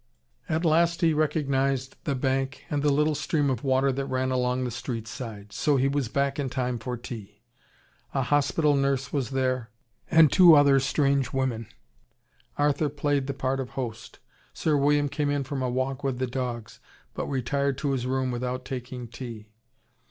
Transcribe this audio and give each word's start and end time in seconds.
At 0.49 0.65
last 0.65 1.01
he 1.01 1.13
recognised 1.13 1.95
the 2.05 2.15
bank 2.15 2.63
and 2.71 2.81
the 2.81 2.91
little 2.91 3.13
stream 3.13 3.51
of 3.51 3.63
water 3.63 3.91
that 3.91 4.07
ran 4.07 4.31
along 4.31 4.63
the 4.63 4.71
street 4.71 5.07
side. 5.07 5.53
So 5.53 5.77
he 5.77 5.87
was 5.87 6.07
back 6.09 6.39
in 6.39 6.49
time 6.49 6.79
for 6.79 6.97
tea. 6.97 7.43
A 8.11 8.23
hospital 8.23 8.75
nurse 8.75 9.13
was 9.13 9.29
there, 9.29 9.69
and 10.09 10.31
two 10.31 10.55
other 10.55 10.79
strange 10.79 11.31
women. 11.33 11.67
Arthur 12.57 12.89
played 12.89 13.27
the 13.27 13.35
part 13.35 13.59
of 13.59 13.69
host. 13.77 14.17
Sir 14.53 14.75
William 14.75 15.07
came 15.07 15.29
in 15.29 15.43
from 15.43 15.61
a 15.61 15.69
walk 15.69 16.03
with 16.03 16.17
the 16.17 16.25
dogs, 16.25 16.79
but 17.13 17.27
retired 17.27 17.77
to 17.77 17.91
his 17.91 18.07
room 18.07 18.31
without 18.31 18.65
taking 18.65 19.07
tea. 19.07 19.49